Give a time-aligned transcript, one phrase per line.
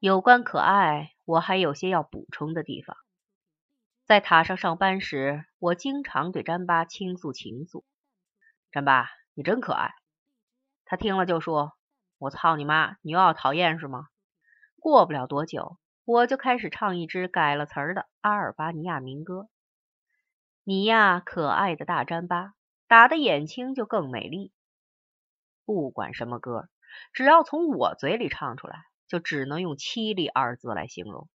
[0.00, 2.96] 有关可爱，我还有些要补充的地方。
[4.06, 7.84] 在塔上上班时，我经常对詹巴倾诉情愫。
[8.72, 9.92] 詹巴，你真可爱。
[10.86, 11.74] 他听了就说
[12.16, 14.06] ：“我操你妈，你又要讨厌是吗？”
[14.80, 15.76] 过不了多久，
[16.06, 19.50] 我就开始唱一支改了词儿的阿尔巴尼亚民歌。
[20.64, 22.54] 你呀，可爱的大詹巴，
[22.88, 24.50] 打的眼睛就更美丽。
[25.66, 26.70] 不管什么歌，
[27.12, 31.28] 只要从我嘴里唱出来，就只能用凄厉二字来形容。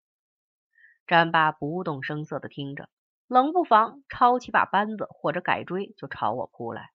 [1.06, 2.90] 詹巴不动声色的听着，
[3.28, 6.90] 冷不防抄起把扳子或者改锥就朝我扑来。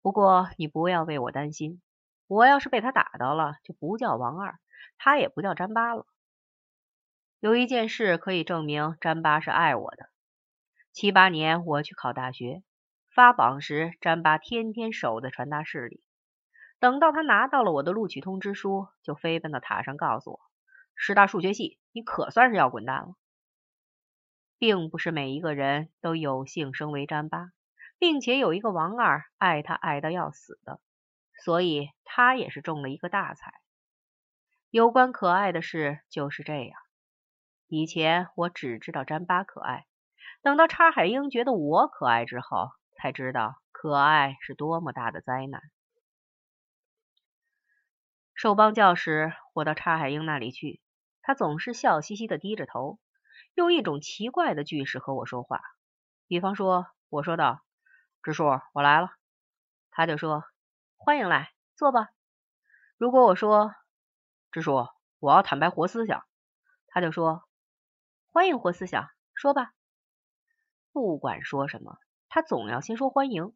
[0.00, 1.82] 不过你不要为我担心，
[2.28, 4.60] 我要是被他打到了，就不叫王二，
[4.96, 6.06] 他也不叫詹巴了。
[7.40, 10.08] 有一件事可以证明詹巴是爱我的。
[10.92, 12.62] 七八年，我去考大学，
[13.12, 16.00] 发榜时，詹巴天天守在传达室里。
[16.80, 20.40] 等到他拿到了我的录取通知书，就飞奔到塔上告诉我
[20.94, 23.14] ：“师大数学系，你可算是要滚蛋了。”
[24.58, 27.52] 并不是每一个人都有幸生为詹巴，
[27.98, 30.80] 并且有一个王二爱他爱到要死的，
[31.44, 33.52] 所以他也是中了一个大彩。
[34.70, 36.78] 有关可爱的事就是这样。
[37.68, 39.86] 以前我只知道詹巴可爱。
[40.42, 45.62] 等到叉海英觉得我可爱之后，才知道可爱是多么大的灾难。
[48.40, 50.80] 寿邦教时，我到叉海英那里去，
[51.22, 53.00] 他总是笑嘻嘻的低着头，
[53.56, 55.60] 用一种奇怪的句式和我说话。
[56.28, 57.64] 比方说，我说道
[58.22, 59.10] ：“支书，我来了。”
[59.90, 60.44] 他就说
[60.96, 62.10] ：“欢迎来，坐吧。”
[62.96, 63.74] 如果我说
[64.52, 64.86] ：“支书，
[65.18, 66.22] 我要坦白活思想。”
[66.86, 67.42] 他就说
[68.30, 69.72] ：“欢迎活思想，说吧。”
[70.94, 73.52] 不管说什么，他总要先说欢迎。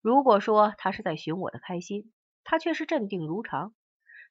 [0.00, 2.12] 如果说他是在寻我的开心，
[2.50, 3.74] 他却是镇定如常，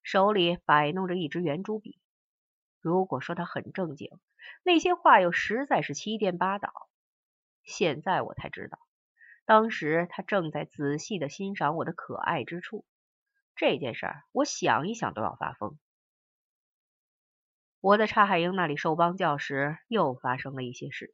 [0.01, 1.99] 手里摆弄着一支圆珠笔。
[2.81, 4.09] 如果说他很正经，
[4.63, 6.73] 那些话又实在是七颠八倒。
[7.63, 8.79] 现在我才知道，
[9.45, 12.85] 当时他正在仔细的欣赏我的可爱之处。
[13.55, 15.77] 这件事儿，我想一想都要发疯。
[17.81, 21.13] 我在查海英那里受帮教时，又发生了一些事。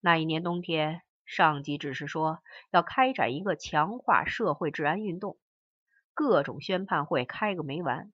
[0.00, 5.38] 那一年冬天，上级指示说要开展一个强化社会治安运动，
[6.20, 8.12] 各种宣判会开个没完。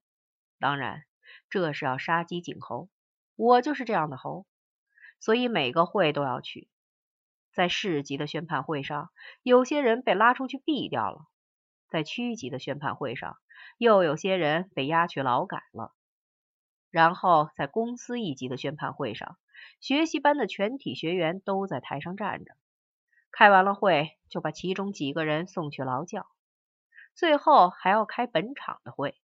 [0.61, 1.03] 当然，
[1.51, 2.89] 这是要杀鸡儆猴，
[3.35, 4.47] 我就是这样的猴，
[5.19, 6.69] 所以每个会都要去。
[7.53, 9.11] 在市级的宣判会上，
[9.43, 11.27] 有些人被拉出去毙掉了；
[11.89, 13.39] 在区级的宣判会上，
[13.77, 15.93] 又有些人被押去劳改了。
[16.93, 19.37] 然后在公司一级的宣判会上。
[19.81, 22.55] 学习班的全体学员都在台上站着，
[23.33, 26.29] 开完了会就把其中几个人送去劳教，
[27.17, 29.19] 最后还要开本场的会。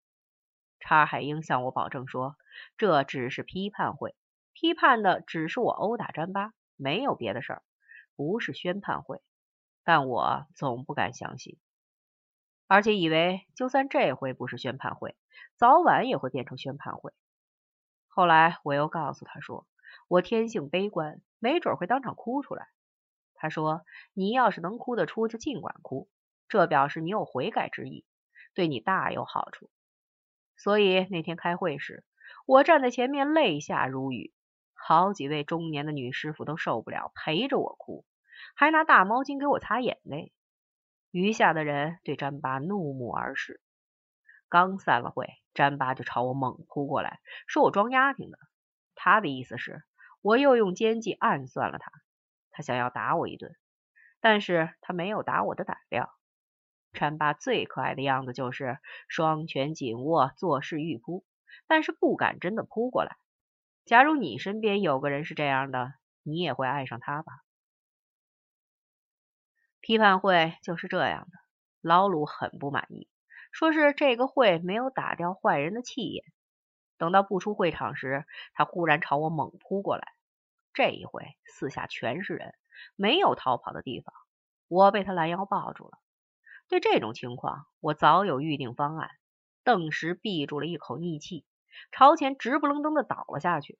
[0.78, 2.36] 查海英向我保证说，
[2.78, 4.14] 这只是批判会，
[4.54, 7.62] 批判的只是我殴打詹巴，没有别的事儿，
[8.16, 9.20] 不是宣判会。
[9.84, 11.58] 但我总不敢相信，
[12.66, 15.16] 而且以为就算这回不是宣判会，
[15.56, 17.12] 早晚也会变成宣判会。
[18.08, 19.66] 后来我又告诉他说。
[20.06, 22.68] 我天性悲观，没准会当场哭出来。
[23.34, 23.84] 他说
[24.14, 26.08] ：“你要是能哭得出，就尽管哭，
[26.50, 28.04] 这表示你有悔改之意，
[28.52, 29.70] 对你大有好处。”
[30.58, 32.04] 所以那天开会时，
[32.44, 34.34] 我站在前面，泪下如雨。
[34.74, 38.04] 好几位中年的女师傅都受不了，陪着我哭，
[38.54, 40.34] 还拿大毛巾给我擦眼泪。
[41.10, 43.62] 余下的人对詹巴怒目而视。
[44.50, 48.38] 刚散了会，詹巴就朝我猛扑过来，说我装丫挺的。
[48.94, 49.82] 他的意思是。
[50.22, 51.90] 我又用奸计暗算了他，
[52.50, 53.56] 他想要打我一顿，
[54.20, 56.10] 但是他没有打我的胆量。
[56.92, 58.78] 川巴最可爱的样子就是
[59.08, 61.24] 双拳紧握，作势欲扑，
[61.66, 63.16] 但是不敢真的扑过来。
[63.84, 67.42] 假如你身边有个人是这样的，你也会爱上他吧？
[69.80, 71.38] 批判会就是这样的。
[71.80, 73.08] 老鲁很不满意，
[73.52, 76.24] 说是这个会没有打掉坏人的气焰。
[76.98, 80.12] 等到不出会场时，他忽然朝我猛扑过来。
[80.74, 82.54] 这一回四下全是人，
[82.94, 84.14] 没有逃跑的地方。
[84.68, 85.98] 我被他拦腰抱住了。
[86.70, 89.10] 对这种情况，我早有预定方案，
[89.64, 91.44] 顿时闭住了一口逆气，
[91.90, 93.76] 朝前直不愣登的倒了下去。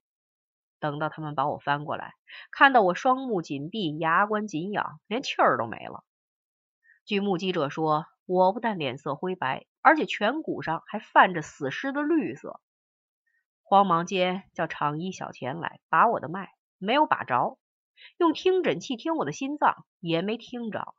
[0.81, 2.14] 等到他们把我翻过来，
[2.50, 6.02] 看到我双目紧闭，牙关紧咬，连气儿都没了。
[7.04, 12.60] 据目击者说，我不但脸色灰白，而且颧骨上还泛着死尸的绿色。
[13.62, 17.56] 慌忙间叫厂医小钱来把我的脉，没有把着；
[18.16, 20.94] 用听诊器听我的心脏，也没听着。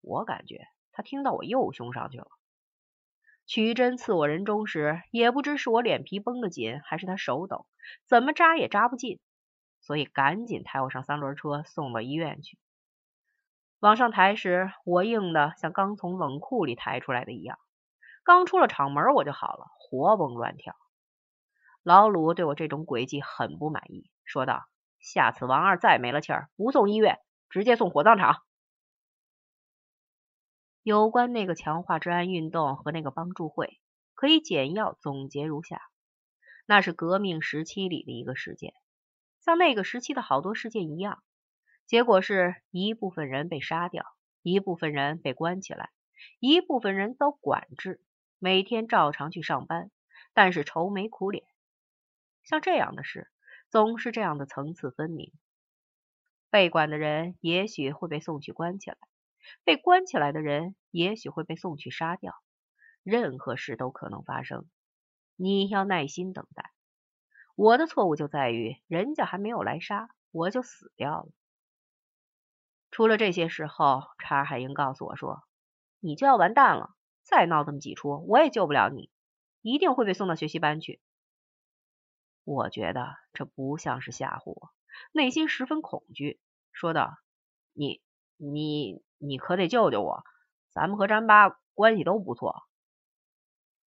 [0.00, 2.28] 我感觉他听到我右胸上去了。
[3.46, 7.66] 取针刺我人中时，也不知是我脸皮绷得紧，还是他手抖，
[8.06, 9.18] 怎么扎也扎不进，
[9.80, 12.58] 所以赶紧抬我上三轮车，送到医院去。
[13.80, 17.58] 往上抬时，我硬的像刚从冷库里抬出来的一样，
[18.22, 20.76] 刚出了厂门我就好了，活蹦乱跳。
[21.82, 24.66] 老鲁对我这种诡计很不满意，说道
[25.02, 27.18] ：“下次王二再没了气儿，不送医院，
[27.50, 28.36] 直接送火葬场。”
[30.84, 33.78] 有关那个强化治安运动和那个帮助会，
[34.14, 35.80] 可以简要总结如下：
[36.66, 38.74] 那是革命时期里的一个事件，
[39.38, 41.22] 像那个时期的好多事件一样，
[41.86, 44.04] 结果是一部分人被杀掉，
[44.42, 45.90] 一部分人被关起来，
[46.40, 48.00] 一部分人遭管制，
[48.40, 49.92] 每天照常去上班，
[50.32, 51.44] 但是愁眉苦脸。
[52.42, 53.30] 像这样的事，
[53.70, 55.32] 总是这样的层次分明。
[56.50, 58.98] 被管的人也许会被送去关起来。
[59.64, 62.34] 被关起来的人也许会被送去杀掉，
[63.02, 64.66] 任何事都可能发生，
[65.36, 66.72] 你要耐心等待。
[67.54, 71.28] 我的错误就在于人家还没有来杀，我就死掉了。
[72.90, 75.44] 出了这些事后，查海英告诉我说
[76.00, 79.10] ：“你就要完蛋了，再闹这么几出，我也救不了你，
[79.60, 81.00] 一定会被送到学习班去。”
[82.44, 84.70] 我觉得这不像是吓唬我，
[85.12, 86.40] 内心十分恐惧，
[86.72, 87.16] 说道
[87.72, 88.02] ：“你，
[88.36, 90.24] 你。”你可得救救我，
[90.72, 92.64] 咱们和詹巴关系都不错。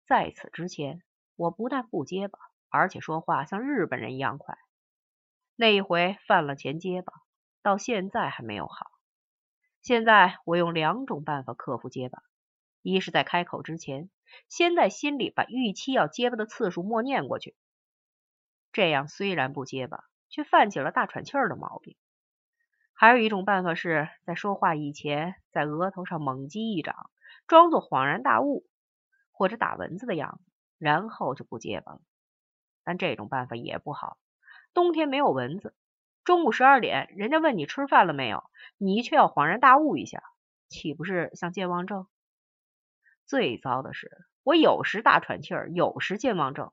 [0.05, 1.05] 在此之前，
[1.37, 4.59] 我不但不结巴，而且说话像日本人一样快。
[5.55, 7.12] 那一回犯了前结巴，
[7.62, 8.91] 到现在还没有好。
[9.82, 12.25] 现在我用两种办法克服结巴：
[12.82, 14.11] 一是在开口之前，
[14.49, 17.55] 先在心里把预期要结巴的次数默念过去，
[18.73, 21.97] 这样虽然不结巴，却犯起了大喘气儿的毛病。
[23.00, 27.08] 还有一种办法是在说话以前，在额头上猛击一掌，
[27.47, 28.67] 装作恍然大悟
[29.32, 32.00] 或者打蚊子的样子，然后就不结巴了。
[32.85, 34.19] 但这种办法也不好，
[34.75, 35.75] 冬天没有蚊子，
[36.25, 38.44] 中午十二点人家问你吃饭了没有，
[38.76, 40.23] 你却要恍然大悟一下，
[40.69, 42.06] 岂不是像健忘症？
[43.25, 46.70] 最糟的是，我有时大喘气儿，有时健忘症，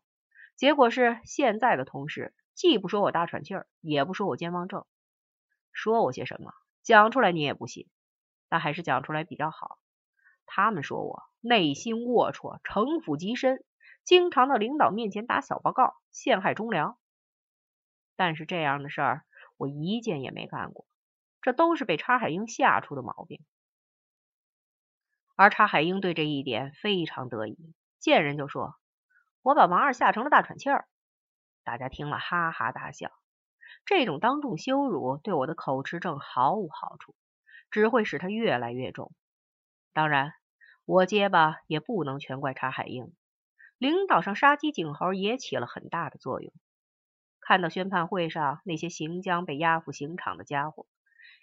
[0.58, 4.86] 结果是现在的同事既不说我大喘气儿，也不说我健忘症。
[5.78, 6.52] 说我些什么？
[6.82, 7.88] 讲出来你也不信，
[8.50, 9.78] 但还是讲出来比较好。
[10.48, 13.64] 他们说我内心龌龊，城府极深，
[14.04, 16.98] 经常到领导面前打小报告，陷害忠良。
[18.16, 19.26] 但是这样的事儿
[19.58, 20.88] 我一件也没干过，
[21.44, 23.46] 这都是被查海英吓出的毛病。
[25.36, 28.74] 而查海英对这一点非常得意，见人就说
[29.44, 30.88] ：“我把王二吓成了大喘气儿。”
[31.64, 33.12] 大家听了哈哈大笑。
[33.86, 37.16] 这种当众羞辱对我的口吃症毫无好处，
[37.70, 39.14] 只会使他越来越重。
[39.94, 40.34] 当然，
[40.86, 43.14] 我结巴也不能全怪查海英，
[43.78, 46.52] 领导上杀鸡儆猴也起了很大的作用。
[47.40, 50.86] 看到宣判会上那些行将被押赴刑场的家伙，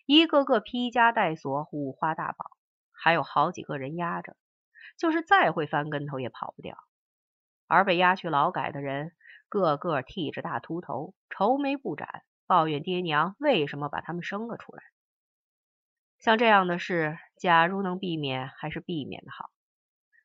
[0.05, 2.51] 一个个披枷带锁，五花大绑，
[2.93, 4.37] 还有好几个人压着，
[4.99, 6.77] 就是再会翻跟头也跑不掉。
[7.67, 9.13] 而被押去劳改的人，
[9.55, 12.25] 个个剃着大秃头，愁眉不展。
[12.47, 14.83] 抱怨爹娘为什么把他们生了出来？
[16.19, 19.51] 像这样的事，假如能避免，还是避免的好。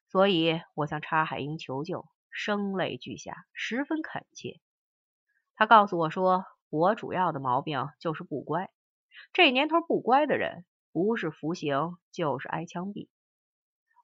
[0.07, 4.59] 所以我向查海英求救，声泪俱下，十分恳切。
[5.55, 8.71] 他告诉我说，我主要的毛病就是不乖。
[9.31, 13.07] 这年头不乖的人，不是服刑，就是挨枪毙。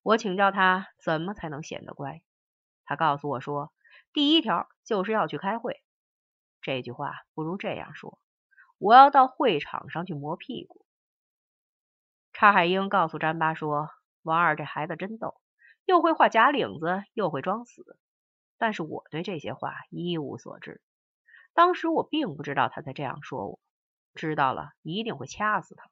[0.04, 2.22] 我请教他怎么才能显得乖，
[2.86, 3.74] 他告诉我说，
[4.16, 5.84] 第一条就是要去开会。
[6.62, 8.18] 这句话不如这样说：
[8.78, 10.86] 我要到会场上去磨屁股。
[12.32, 13.90] 查海英告诉詹巴说
[14.24, 15.36] ：“王二这孩子真逗，
[15.84, 17.84] 又会画假领子，又会装死。”
[18.58, 20.82] 但是我对这些话一无所知。
[21.54, 23.60] 当时我并不知道他在这样说我，
[24.14, 25.90] 知道了一定会掐死他。